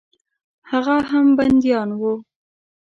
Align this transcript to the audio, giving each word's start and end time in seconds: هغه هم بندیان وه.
هغه 0.71 0.95
هم 1.09 1.25
بندیان 1.37 1.89
وه. 1.99 2.13